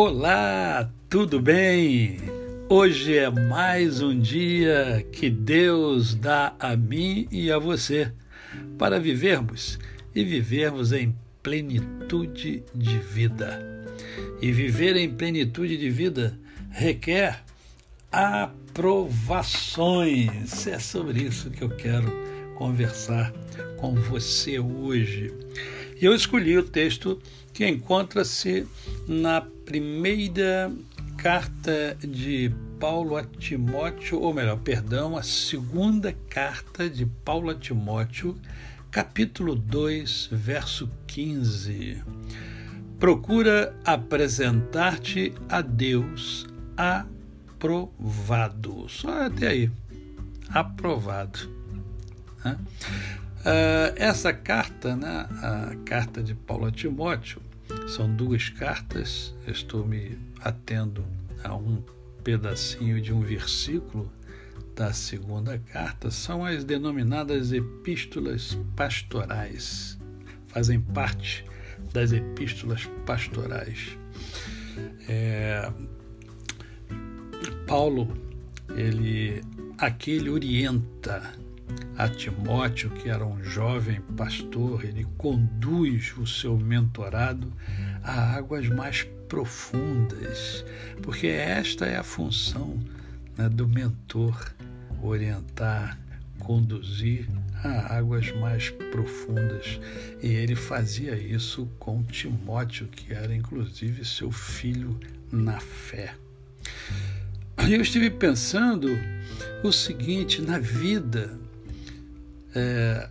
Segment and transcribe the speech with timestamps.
[0.00, 2.18] Olá, tudo bem?
[2.68, 8.12] Hoje é mais um dia que Deus dá a mim e a você
[8.78, 9.76] para vivermos
[10.14, 13.58] e vivermos em plenitude de vida.
[14.40, 16.38] E viver em plenitude de vida
[16.70, 17.42] requer
[18.12, 20.64] aprovações.
[20.68, 22.08] É sobre isso que eu quero
[22.54, 23.32] conversar
[23.78, 25.34] com você hoje.
[26.00, 27.20] E eu escolhi o texto
[27.52, 28.64] que encontra-se
[29.08, 30.70] na primeira
[31.16, 38.38] carta de Paulo a Timóteo, ou melhor, perdão, a segunda carta de Paulo a Timóteo,
[38.92, 42.00] capítulo 2, verso 15.
[43.00, 46.46] Procura apresentar-te a Deus
[46.76, 48.88] aprovado.
[48.88, 49.70] Só até aí.
[50.48, 51.40] Aprovado.
[52.44, 52.56] Né?
[53.48, 57.40] Uh, essa carta, né, a carta de Paulo a Timóteo,
[57.88, 61.02] são duas cartas, estou me atendo
[61.42, 61.82] a um
[62.22, 64.12] pedacinho de um versículo
[64.76, 69.98] da segunda carta, são as denominadas epístolas pastorais,
[70.48, 71.42] fazem parte
[71.90, 73.96] das epístolas pastorais.
[75.08, 75.72] É,
[77.66, 78.14] Paulo,
[78.76, 79.42] ele
[79.78, 81.22] aqui ele orienta
[81.96, 87.52] a Timóteo, que era um jovem pastor, ele conduz o seu mentorado
[88.02, 90.64] a águas mais profundas,
[91.02, 92.78] porque esta é a função
[93.36, 94.54] né, do mentor
[95.02, 95.98] orientar,
[96.38, 97.28] conduzir
[97.62, 99.80] a águas mais profundas.
[100.22, 104.98] E ele fazia isso com Timóteo, que era inclusive seu filho
[105.30, 106.14] na fé.
[107.68, 108.88] Eu estive pensando
[109.62, 111.38] o seguinte: na vida,
[112.54, 113.08] é,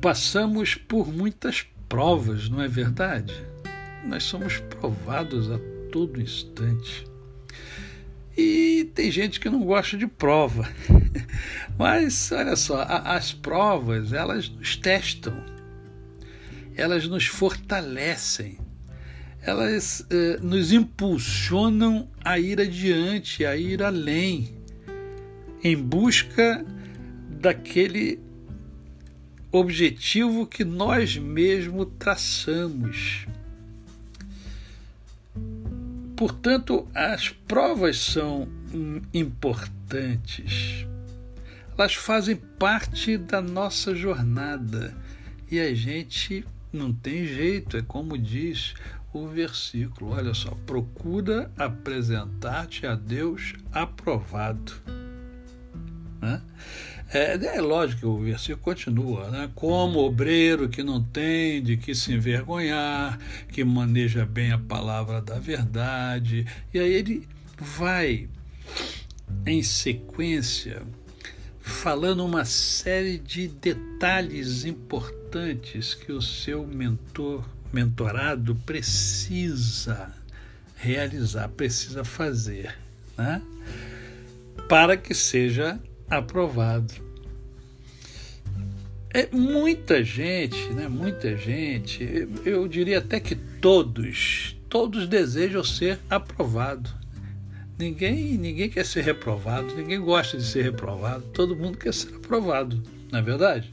[0.00, 3.34] passamos por muitas provas, não é verdade?
[4.04, 5.58] Nós somos provados a
[5.90, 7.06] todo instante.
[8.36, 10.68] E tem gente que não gosta de prova.
[11.78, 15.42] Mas olha só, as provas, elas nos testam.
[16.76, 18.58] Elas nos fortalecem.
[19.40, 24.54] Elas eh, nos impulsionam a ir adiante, a ir além,
[25.62, 26.64] em busca
[27.40, 28.18] daquele
[29.50, 33.26] objetivo que nós mesmos traçamos.
[36.16, 38.48] Portanto, as provas são
[39.12, 40.86] importantes.
[41.76, 44.96] Elas fazem parte da nossa jornada
[45.50, 48.74] e a gente não tem jeito, é como diz
[49.12, 50.12] o versículo.
[50.12, 54.72] Olha só, procura apresentar-te a Deus aprovado.
[56.20, 56.40] Né?
[57.12, 59.50] É, é lógico que o versículo continua, né?
[59.54, 63.18] Como obreiro que não tem de que se envergonhar,
[63.52, 66.46] que maneja bem a palavra da verdade.
[66.74, 67.28] E aí ele
[67.58, 68.28] vai
[69.46, 70.82] em sequência
[71.60, 80.12] falando uma série de detalhes importantes que o seu mentor, mentorado precisa
[80.76, 82.76] realizar, precisa fazer,
[83.16, 83.40] né?
[84.68, 85.78] Para que seja
[86.08, 86.94] aprovado.
[89.10, 90.88] É muita gente, né?
[90.88, 96.90] Muita gente, eu diria até que todos, todos desejam ser aprovado.
[97.78, 102.82] Ninguém, ninguém quer ser reprovado, ninguém gosta de ser reprovado, todo mundo quer ser aprovado,
[103.10, 103.70] não é verdade?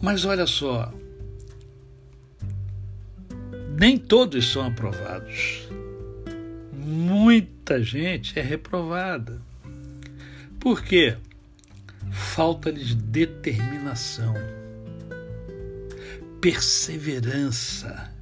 [0.00, 0.92] Mas olha só,
[3.78, 5.68] nem todos são aprovados.
[6.72, 9.40] Muita gente é reprovada.
[10.60, 11.16] Por quê?
[12.12, 14.34] Falta-lhes determinação,
[16.38, 18.12] perseverança.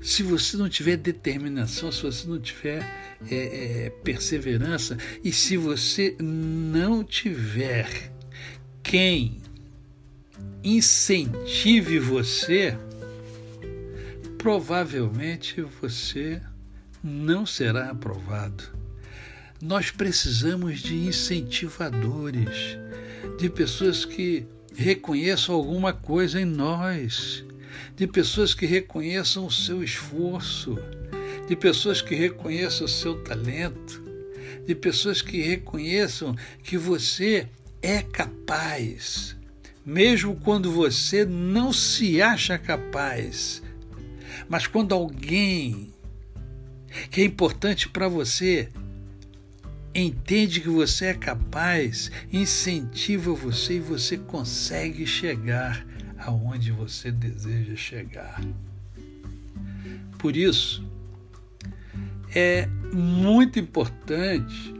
[0.00, 2.82] Se você não tiver determinação, se você não tiver
[3.28, 8.12] é, é, perseverança e se você não tiver
[8.82, 9.42] quem
[10.62, 12.76] incentive você,
[14.38, 16.40] provavelmente você
[17.02, 18.73] não será aprovado.
[19.62, 22.76] Nós precisamos de incentivadores,
[23.38, 27.44] de pessoas que reconheçam alguma coisa em nós,
[27.96, 30.76] de pessoas que reconheçam o seu esforço,
[31.48, 34.02] de pessoas que reconheçam o seu talento,
[34.66, 37.48] de pessoas que reconheçam que você
[37.80, 39.36] é capaz,
[39.86, 43.62] mesmo quando você não se acha capaz.
[44.48, 45.92] Mas quando alguém
[47.10, 48.68] que é importante para você
[49.94, 55.86] entende que você é capaz, incentiva você e você consegue chegar
[56.18, 58.40] aonde você deseja chegar.
[60.18, 60.84] Por isso,
[62.34, 64.74] é muito importante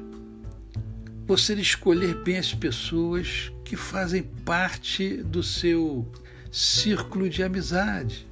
[1.26, 6.10] você escolher bem as pessoas que fazem parte do seu
[6.50, 8.26] círculo de amizade.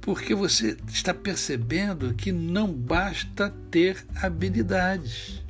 [0.00, 5.42] Porque você está percebendo que não basta ter habilidades.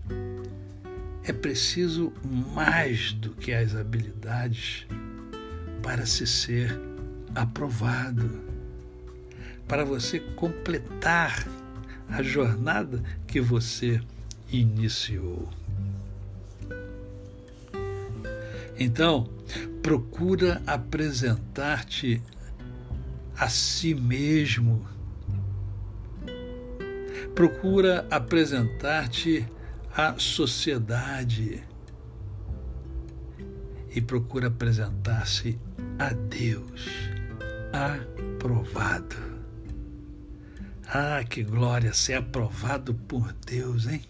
[1.22, 2.12] É preciso
[2.54, 4.86] mais do que as habilidades
[5.82, 6.78] para se ser
[7.34, 8.42] aprovado,
[9.66, 11.46] para você completar
[12.08, 14.00] a jornada que você
[14.50, 15.48] iniciou.
[18.78, 19.28] Então,
[19.82, 22.22] procura apresentar-te
[23.38, 24.87] a si mesmo.
[27.35, 29.46] Procura apresentar-te
[29.94, 31.62] à sociedade
[33.94, 35.58] e procura apresentar-se
[35.99, 36.88] a Deus
[37.73, 39.17] aprovado.
[40.87, 44.02] Ah, que glória ser aprovado por Deus, hein?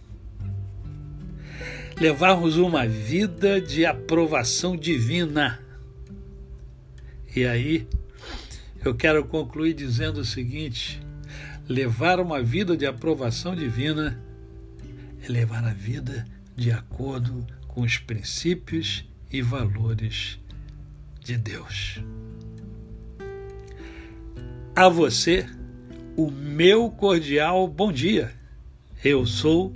[2.01, 5.61] levarmos uma vida de aprovação divina.
[7.35, 7.87] E aí,
[8.89, 11.01] eu quero concluir dizendo o seguinte:
[11.69, 14.19] levar uma vida de aprovação divina
[15.23, 16.25] é levar a vida
[16.57, 20.39] de acordo com os princípios e valores
[21.21, 22.03] de Deus.
[24.75, 25.47] A você,
[26.17, 28.33] o meu cordial bom dia.
[29.05, 29.73] Eu sou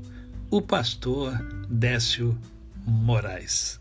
[0.51, 1.33] o pastor
[1.69, 2.37] Décio
[2.85, 3.81] Moraes.